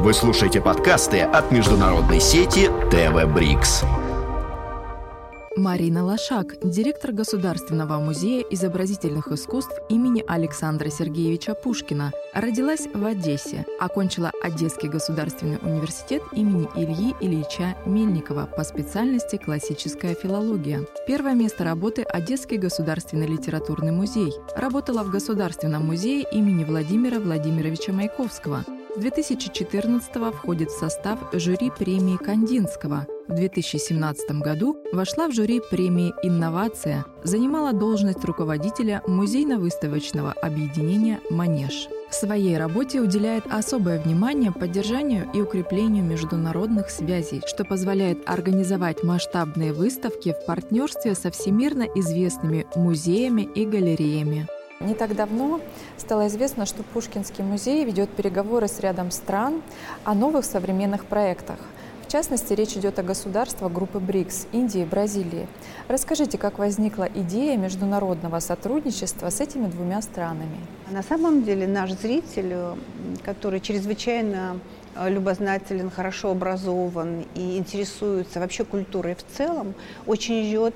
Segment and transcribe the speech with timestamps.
[0.00, 3.82] Вы слушаете подкасты от международной сети ТВ Брикс.
[5.56, 14.30] Марина Лошак, директор Государственного музея изобразительных искусств имени Александра Сергеевича Пушкина, родилась в Одессе, окончила
[14.40, 20.86] Одесский государственный университет имени Ильи Ильича Мельникова по специальности классическая филология.
[21.08, 24.32] Первое место работы– Одесский государственный литературный музей.
[24.54, 28.64] Работала в Государственном музее имени Владимира Владимировича Маяковского–
[28.98, 33.06] 2014 входит в состав жюри премии Кандинского.
[33.28, 41.88] В 2017 году вошла в жюри премии «Инновация», занимала должность руководителя музейно-выставочного объединения «Манеж».
[42.10, 49.74] В своей работе уделяет особое внимание поддержанию и укреплению международных связей, что позволяет организовать масштабные
[49.74, 54.48] выставки в партнерстве со всемирно известными музеями и галереями.
[54.80, 55.60] Не так давно
[55.96, 59.60] стало известно, что Пушкинский музей ведет переговоры с рядом стран
[60.04, 61.58] о новых современных проектах.
[62.06, 65.48] В частности, речь идет о государствах группы БРИКС– Индии и Бразилии.
[65.88, 70.58] Расскажите, как возникла идея международного сотрудничества с этими двумя странами?
[70.90, 72.54] На самом деле наш зритель,
[73.24, 79.74] который чрезвычайно Э, любознателен, хорошо образован и интересуется вообще культурой в целом,
[80.06, 80.74] очень ждет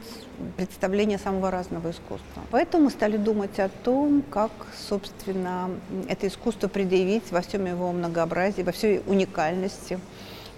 [0.57, 2.43] представления самого разного искусства.
[2.51, 4.53] Поэтому мы стали думать о том, как,
[4.89, 5.71] собственно,
[6.09, 9.99] это искусство предъявить во всем его многообразии, во всей уникальности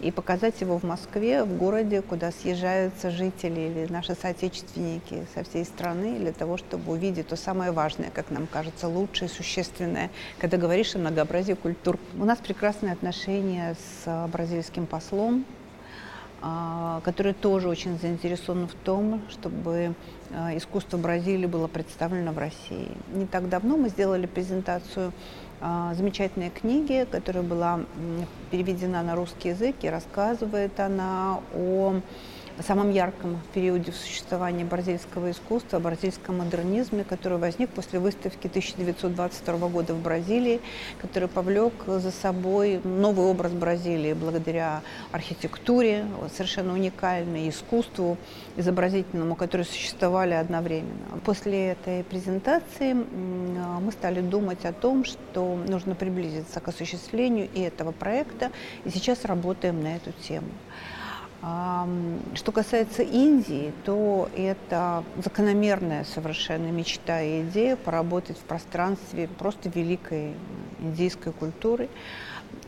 [0.05, 5.65] и показать его в Москве, в городе, куда съезжаются жители или наши соотечественники со всей
[5.65, 10.95] страны для того, чтобы увидеть то самое важное, как нам кажется, лучшее, существенное, когда говоришь
[10.95, 11.99] о многообразии культур.
[12.19, 15.47] У нас прекрасные отношения с бразильским послом,
[16.43, 19.95] а, который тоже очень заинтересован в том, чтобы
[20.31, 22.91] а, искусство Бразилии было представлено в России.
[23.15, 25.13] Не так давно мы сделали презентацию
[25.61, 27.81] а, замечательной книги, которая была
[28.51, 32.01] переведена на русский язык, и рассказывает она о
[32.63, 40.01] самом ярком периоде существования бразильского искусства, бразильском модернизме, который возник после выставки 1922 года в
[40.01, 40.61] Бразилии,
[41.01, 48.17] который повлек за собой новый образ Бразилии благодаря архитектуре, совершенно уникальной, искусству
[48.57, 51.19] изобразительному, которые существовали одновременно.
[51.25, 57.91] После этой презентации мы стали думать о том, что нужно приблизиться к осуществлению и этого
[57.91, 58.53] проекта,
[58.85, 60.49] и сейчас работаем на эту тему.
[62.35, 70.33] Что касается Индии, то это закономерная совершенно мечта и идея поработать в пространстве просто великой
[70.81, 71.91] индийской культуры.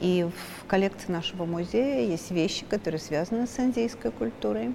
[0.01, 4.75] И в коллекции нашего музея есть вещи, которые связаны с индийской культурой.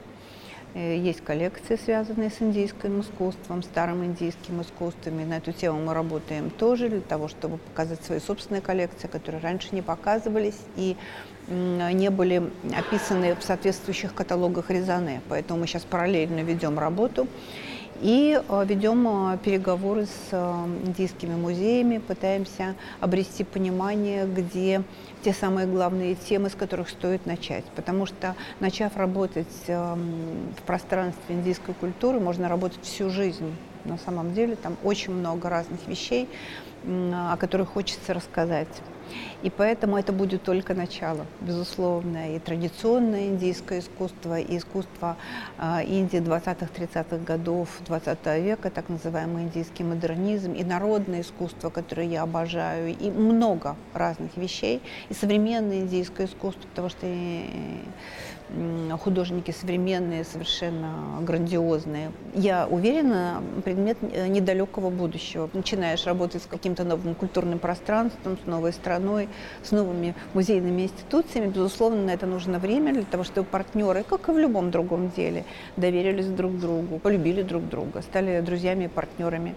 [0.73, 5.19] Э, есть коллекции, связанные с индийским искусством, старым индийским искусством.
[5.19, 9.41] И на эту тему мы работаем тоже для того, чтобы показать свои собственные коллекции, которые
[9.41, 10.95] раньше не показывались и
[11.47, 15.21] не были описаны в соответствующих каталогах Резане.
[15.27, 17.27] Поэтому мы сейчас параллельно ведем работу
[18.01, 24.83] и э, ведем э, переговоры с э, индийскими музеями, пытаемся обрести понимание, где
[25.23, 27.63] те самые главные темы, с которых стоит начать.
[27.75, 33.55] Потому что, начав работать в пространстве индийской культуры, можно работать всю жизнь.
[33.85, 36.27] На самом деле там очень много разных вещей,
[36.87, 38.67] о которых хочется рассказать.
[39.43, 42.35] И поэтому это будет только начало, безусловно.
[42.35, 45.17] И традиционное индийское искусство, и искусство
[45.57, 52.23] э, Индии 20-30-х годов 20 века, так называемый индийский модернизм, и народное искусство, которое я
[52.23, 57.07] обожаю, и много разных вещей, и современное индийское искусство, потому что
[58.99, 62.11] художники современные, совершенно грандиозные.
[62.33, 65.49] Я уверена, предмет э, недалекого будущего.
[65.53, 69.00] Начинаешь работать с каким-то новым культурным пространством, с новой страной,
[69.63, 71.47] с новыми музейными институциями.
[71.47, 75.45] Безусловно, на это нужно время для того, чтобы партнеры, как и в любом другом деле,
[75.77, 79.55] доверились друг другу, полюбили друг друга, стали друзьями и партнерами.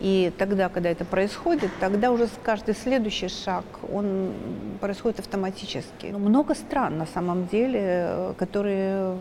[0.00, 4.32] И тогда, когда это происходит, тогда уже каждый следующий шаг, он
[4.80, 6.06] происходит автоматически.
[6.06, 9.16] Много стран на самом деле которые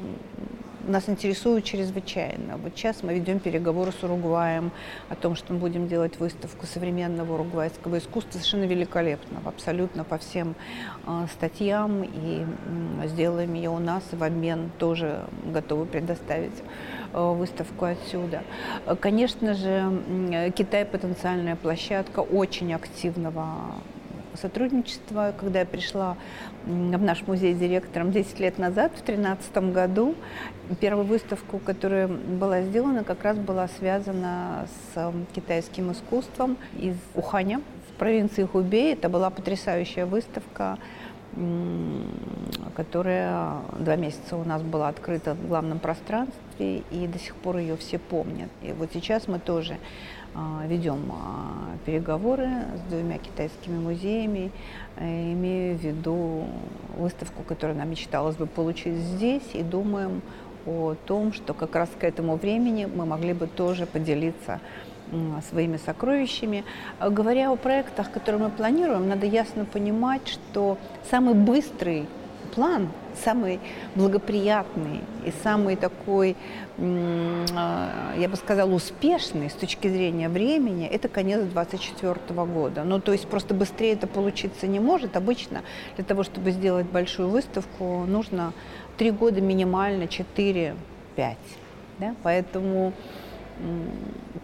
[0.87, 2.57] нас интересуют чрезвычайно.
[2.57, 4.71] Вот сейчас мы ведем переговоры с Уругваем
[5.09, 10.55] о том, что мы будем делать выставку современного уругвайского искусства совершенно великолепного, абсолютно по всем
[11.05, 12.45] э, статьям, и
[13.03, 16.63] э, сделаем ее у нас в обмен тоже готовы предоставить
[17.13, 18.43] э, выставку отсюда.
[18.99, 23.75] Конечно же, Китай потенциальная площадка очень активного
[24.35, 25.33] сотрудничества.
[25.37, 26.17] Когда я пришла
[26.65, 30.15] в наш музей директором 10 лет назад, в 2013 году,
[30.79, 37.97] первую выставку, которая была сделана, как раз была связана с китайским искусством из Уханя в
[37.97, 38.93] провинции Хубей.
[38.93, 40.77] Это была потрясающая выставка
[42.75, 47.77] которая два месяца у нас была открыта в главном пространстве, и до сих пор ее
[47.77, 48.49] все помнят.
[48.61, 49.77] И вот сейчас мы тоже
[50.35, 52.47] а, ведем а, переговоры
[52.77, 54.51] с двумя китайскими музеями,
[54.97, 56.45] э, имея в виду
[56.97, 60.21] выставку, которую нам мечталось бы получить здесь, и думаем
[60.69, 64.59] о том, что как раз к этому времени мы могли бы тоже поделиться
[65.49, 66.63] своими сокровищами.
[66.99, 70.77] Говоря о проектах, которые мы планируем, надо ясно понимать, что
[71.09, 72.05] самый быстрый
[72.53, 72.89] план,
[73.23, 73.59] самый
[73.95, 76.35] благоприятный и самый такой,
[76.77, 82.83] а, я бы сказала, успешный с точки зрения времени, это конец 2024 года.
[82.83, 85.15] Ну, то есть просто быстрее это получиться не может.
[85.15, 85.61] Обычно
[85.95, 88.53] для того, чтобы сделать большую выставку, нужно
[88.99, 90.75] три года минимально, 4-5.
[91.15, 92.15] Да?
[92.21, 92.93] Поэтому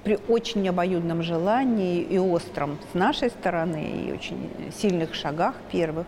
[0.04, 6.06] при очень обоюдном желании и остром с нашей стороны, и очень сильных шагах первых,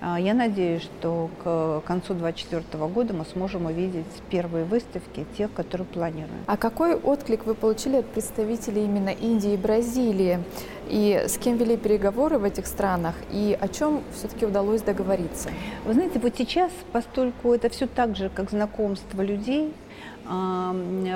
[0.00, 5.86] а, я надеюсь, что к концу 2024 года мы сможем увидеть первые выставки, тех, которые
[5.86, 6.44] планируем.
[6.46, 10.40] А какой отклик вы получили от представителей именно Индии и Бразилии?
[10.88, 13.14] И с кем вели переговоры в этих странах?
[13.32, 15.50] И о чем все-таки удалось договориться?
[15.84, 19.72] Вы знаете, вот сейчас, постольку это все так же, как знакомство людей,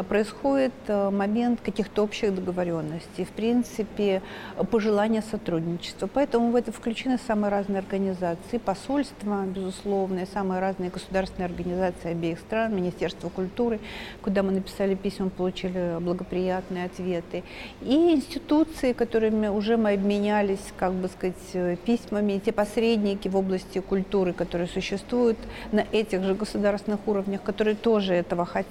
[0.09, 4.23] происходит э, момент каких-то общих договоренностей, в принципе,
[4.71, 6.09] пожелания сотрудничества.
[6.13, 12.39] Поэтому в это включены самые разные организации, посольства, безусловно, и самые разные государственные организации обеих
[12.39, 13.81] стран, Министерство культуры,
[14.23, 17.43] куда мы написали письма, получили благоприятные ответы,
[17.81, 23.37] и институции, которыми уже мы обменялись, как бы сказать, э, письмами, и те посредники в
[23.37, 25.39] области культуры, которые существуют
[25.73, 28.70] на этих же государственных уровнях, которые тоже этого хотят.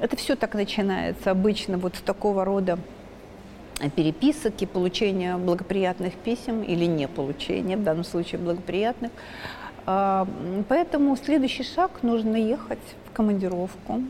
[0.00, 2.78] Это все так начинается обычно вот с такого рода
[3.94, 9.12] переписок и получения благоприятных писем или не получения, в данном случае благоприятных.
[9.86, 10.26] А,
[10.68, 14.02] поэтому следующий шаг– нужно ехать в командировку,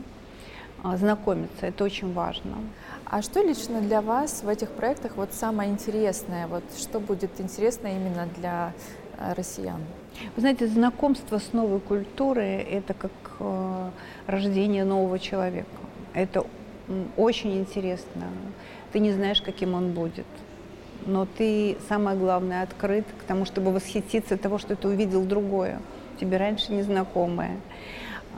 [0.83, 2.57] а, знакомиться, это очень важно.
[3.05, 6.47] А что лично для вас в этих проектах вот самое интересное?
[6.47, 8.73] Вот что будет интересно именно для
[9.35, 9.81] россиян?
[10.35, 13.89] Вы знаете, знакомство с новой культурой– это как э,
[14.27, 15.69] рождение нового человека.
[16.13, 16.45] Это
[17.17, 18.27] очень интересно.
[18.91, 20.25] Ты не знаешь, каким он будет.
[21.05, 25.79] Но ты, самое главное, открыт к тому, чтобы восхититься того, что ты увидел другое,
[26.19, 27.57] тебе раньше незнакомое.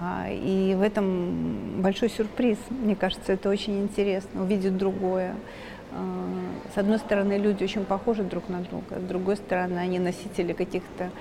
[0.04, 2.58] А, и в этом большой сюрприз.
[2.72, 5.36] Мне кажется, это очень интересно, увидеть другое.
[5.92, 6.28] А,
[6.74, 11.12] с одной стороны, люди очень похожи друг на друга, с другой стороны, они носители каких-то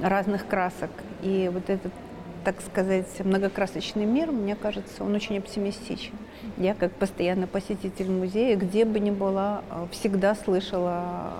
[0.00, 0.90] разных красок.
[1.22, 1.92] И вот этот,
[2.42, 6.14] так сказать, многокрасочный мир, мне кажется, он очень оптимистичен.
[6.56, 11.34] Я, как постоянный посетитель музея, где бы ни была, всегда слышала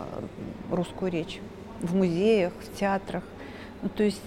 [0.70, 1.40] русскую речь.
[1.80, 3.24] В музеях, в театрах.
[3.80, 4.20] Ну, то есть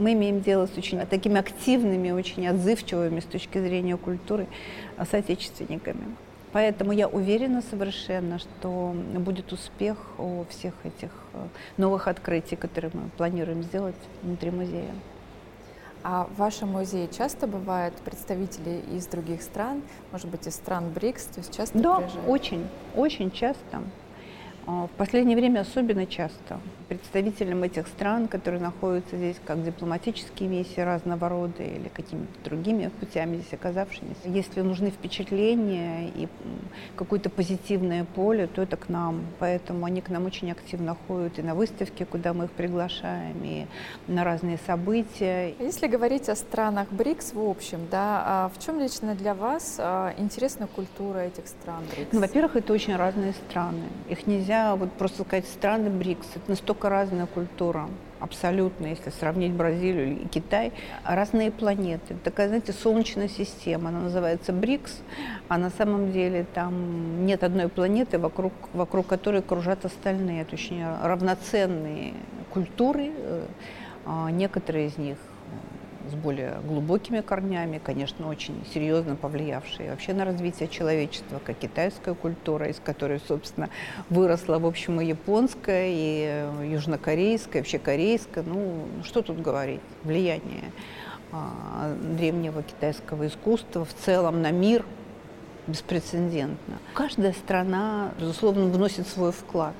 [0.00, 4.46] мы имеем дело с очень такими активными, очень отзывчивыми с точки зрения культуры
[5.08, 6.16] соотечественниками.
[6.52, 13.02] Поэтому я уверена совершенно, что будет успех у всех этих э, новых открытий, которые мы
[13.16, 14.90] планируем сделать внутри музея.
[16.02, 21.24] А в вашем музее часто бывают представители из других стран, может быть, из стран БРИКС,
[21.26, 22.28] то есть часто Да, приезжают?
[22.28, 23.82] очень, очень часто.
[24.66, 30.80] А, в последнее время особенно часто представителям этих стран, которые находятся здесь как дипломатические миссии
[30.80, 34.20] разного рода или какими-то другими путями здесь оказавшимися.
[34.24, 36.28] Если нужны впечатления и
[36.96, 39.20] какое-то позитивное поле, то это к нам.
[39.38, 43.66] Поэтому они к нам очень активно ходят и на выставки, куда мы их приглашаем, и
[44.08, 45.54] на разные события.
[45.60, 50.12] Если говорить о странах БРИКС в общем, да, а в чем лично для вас а,
[50.18, 52.12] интересна культура этих стран БРИКС?
[52.12, 53.84] Ну, во-первых, это очень разные страны.
[54.08, 56.26] Их нельзя вот просто сказать страны БРИКС.
[56.34, 57.88] Это настолько разная культура,
[58.18, 60.72] абсолютно, если сравнить Бразилию и Китай,
[61.04, 62.16] разные планеты.
[62.24, 65.02] Такая, знаете, солнечная система, она называется БРИКС,
[65.46, 70.44] а на самом деле там нет одной планеты, вокруг, вокруг которой кружат остальные.
[70.52, 72.14] Очень равноценные
[72.52, 73.46] культуры, э,
[74.04, 75.16] а некоторые из них
[76.08, 82.68] с более глубокими корнями, конечно, очень серьезно повлиявшие вообще на развитие человечества, как китайская культура,
[82.68, 83.68] из которой, собственно,
[84.08, 88.42] выросла, в общем, и японская, и э, южнокорейская, вообще корейская.
[88.42, 89.80] Ну, что тут говорить?
[90.02, 90.72] Влияние
[91.32, 94.84] а, древнего китайского искусства в целом на мир
[95.66, 96.78] беспрецедентно.
[96.94, 99.74] Каждая страна, безусловно, вносит свой вклад.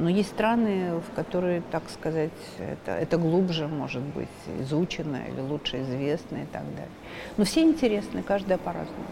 [0.00, 4.28] Но есть страны, в которые, так сказать, это, это глубже может быть
[4.60, 6.88] изучено или лучше известно и так далее.
[7.36, 9.04] Но все интересны, каждая по-разному.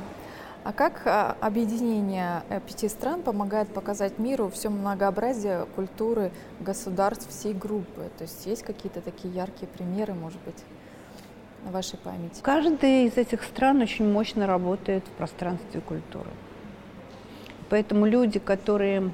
[0.65, 6.31] А как а, объединение э, пяти стран помогает показать миру все многообразие культуры
[6.61, 8.11] государств всей группы?
[8.17, 10.63] То есть есть какие-то такие яркие примеры, может быть,
[11.65, 12.41] на вашей памяти?
[12.43, 16.31] Каждая из этих стран очень мощно работает в пространстве культуры.
[17.69, 19.13] Поэтому люди, которые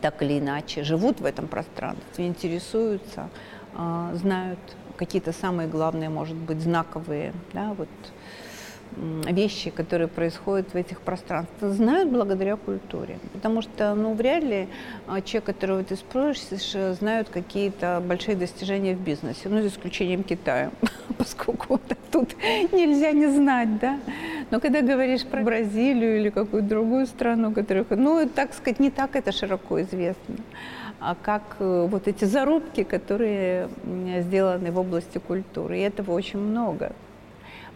[0.00, 3.28] так или иначе живут в этом пространстве, интересуются,
[3.74, 4.58] а, знают
[4.96, 7.88] какие-то самые главные, может быть, знаковые да, вот,
[9.26, 13.18] вещи, которые происходят в этих пространствах, знают благодаря культуре.
[13.32, 14.68] Потому что, ну, вряд ли
[15.06, 20.70] а, человек, которого ты спросишь, знают какие-то большие достижения в бизнесе, ну, за исключением Китая,
[21.18, 21.80] поскольку
[22.10, 22.34] тут
[22.72, 23.98] нельзя не знать, да.
[24.52, 29.16] Но когда говоришь про Бразилию или какую-то другую страну, которая, ну, так сказать, не так
[29.16, 30.36] это широко известно
[31.04, 33.68] а как э, вот эти зарубки, которые
[34.20, 35.78] сделаны в области культуры.
[35.78, 36.92] И этого очень много.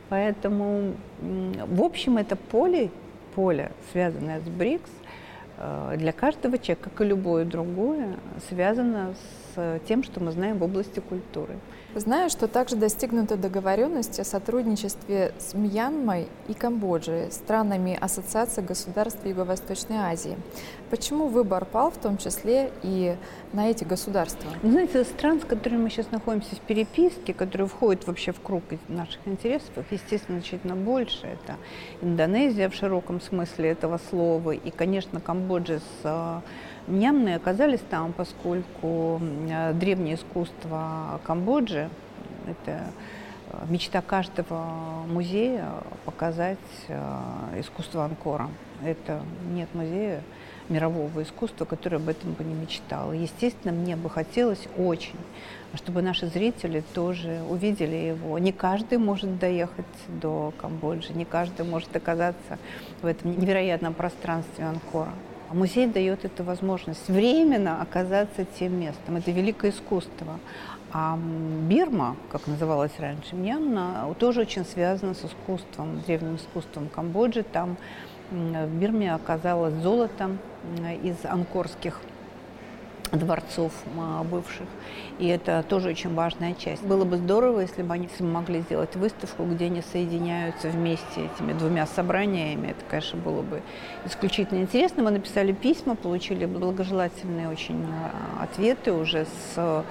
[0.09, 2.91] Поэтому, в общем, это поле,
[3.35, 4.91] поле, связанное с БРИКС,
[5.59, 8.17] э, для каждого человека, как и любое другое,
[8.49, 9.15] связано
[9.55, 11.55] с тем, что мы знаем в области культуры.
[11.97, 19.97] Знаю, что также достигнута договоренность о сотрудничестве с Мьянмой и Камбоджей, странами Ассоциации государств Юго-Восточной
[19.97, 20.37] Азии.
[20.91, 23.17] Почему выбор пал в том числе и
[23.55, 24.51] на эти государства?
[24.63, 29.27] Знаете, стран, с которыми мы сейчас находимся в переписке, которые входят вообще в круг наших
[29.27, 31.27] интересов, их, естественно, значительно больше.
[31.27, 31.57] Это
[32.03, 36.43] Индонезия в широком смысле этого слова и, конечно, Камбоджа с
[36.87, 39.21] Мьянмы оказались там, поскольку
[39.75, 41.91] древнее искусство Камбоджи–
[42.47, 42.93] это
[43.51, 45.67] э, мечта каждого музея
[46.05, 48.49] показать э, искусство Анкора.
[48.85, 49.21] Это
[49.53, 50.23] нет музея
[50.69, 53.13] мирового искусства, который об этом бы не мечтал.
[53.13, 55.19] Естественно, мне бы хотелось очень,
[55.75, 58.39] чтобы наши зрители тоже увидели его.
[58.39, 62.59] Не каждый может доехать до Камбоджи, не каждый может оказаться
[63.03, 65.13] в этом невероятном пространстве Анкора.
[65.49, 69.17] А музей дает эту возможность временно оказаться тем местом.
[69.17, 70.41] Это великое искусство.
[70.93, 71.19] А
[71.69, 77.43] Бирма, как называлась раньше, Мьянма, тоже очень связана с искусством, древним искусством Камбоджи.
[77.45, 77.77] Там
[78.31, 80.31] в Бирме оказалось золото
[81.03, 82.01] из анкорских
[83.13, 84.67] дворцов а, бывших.
[85.19, 86.83] И это тоже очень важная часть.
[86.83, 91.87] Было бы здорово, если бы они могли сделать выставку, где они соединяются вместе этими двумя
[91.87, 92.69] собраниями.
[92.69, 93.63] Это, конечно, было бы
[94.05, 95.03] исключительно интересно.
[95.03, 99.85] Мы написали письма, получили благожелательные очень а, ответы уже с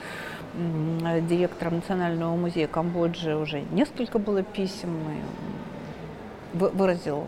[1.28, 7.28] директором Национального музея Камбоджи уже несколько было писем, и выразил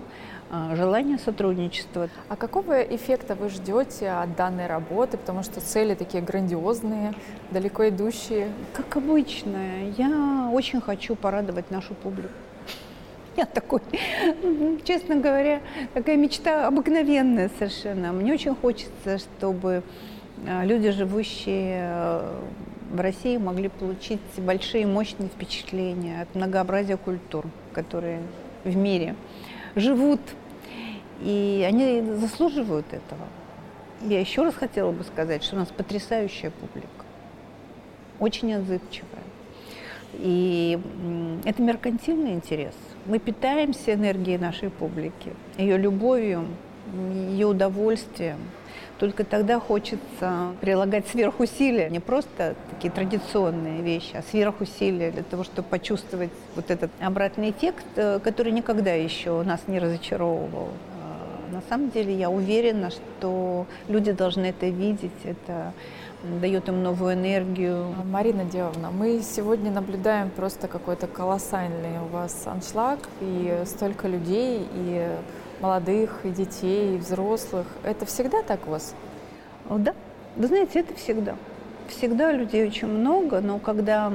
[0.75, 2.09] желание сотрудничества.
[2.29, 5.17] А какого эффекта вы ждете от данной работы?
[5.17, 7.13] Потому что цели такие грандиозные,
[7.51, 8.51] далеко идущие.
[8.73, 12.29] Как обычно, я очень хочу порадовать нашу публику.
[13.35, 13.81] Я такой,
[14.83, 15.61] честно говоря,
[15.93, 18.11] такая мечта обыкновенная совершенно.
[18.11, 19.83] Мне очень хочется, чтобы
[20.45, 22.41] а, люди, живущие э,
[22.91, 28.21] в России, могли получить большие мощные впечатления от многообразия культур, которые
[28.63, 29.15] в мире
[29.77, 30.19] живут,
[31.21, 33.27] и они заслуживают этого.
[34.01, 37.05] Я еще раз хотела бы сказать, что у нас потрясающая публика,
[38.19, 39.23] очень отзывчивая.
[40.13, 40.79] И
[41.45, 42.75] это меркантильный интерес.
[43.05, 46.47] Мы питаемся энергией нашей публики, ее любовью,
[47.31, 48.37] ее удовольствием.
[48.99, 55.67] Только тогда хочется прилагать сверхусилия, не просто такие традиционные вещи, а сверхусилия для того, чтобы
[55.67, 60.69] почувствовать вот этот обратный эффект, э, который никогда еще нас не разочаровывал.
[61.03, 65.73] А на самом деле я уверена, что люди должны это видеть, это
[66.41, 67.93] дает им новую энергию.
[68.05, 75.07] Марина Девовна, мы сегодня наблюдаем просто какой-то колоссальный у вас аншлаг, и столько людей, и
[75.59, 77.67] молодых, и детей, и взрослых.
[77.83, 78.93] Это всегда так у вас?
[79.69, 79.93] Да.
[80.35, 81.35] Вы знаете, это всегда.
[81.87, 84.13] Всегда людей очень много, но когда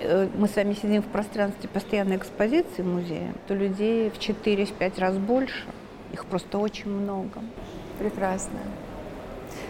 [0.00, 5.16] э, мы с вами сидим в пространстве постоянной экспозиции музея, то людей в 4-5 раз
[5.16, 5.64] больше.
[6.12, 7.40] Их просто очень много.
[7.98, 8.58] Прекрасно.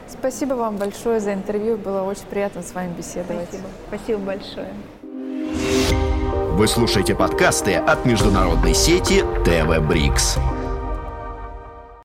[0.09, 1.77] Спасибо вам большое за интервью.
[1.77, 3.49] Было очень приятно с вами беседовать.
[3.49, 3.69] Спасибо.
[3.89, 4.69] Спасибо большое.
[6.53, 10.37] Вы слушаете подкасты от международной сети ТВ Брикс.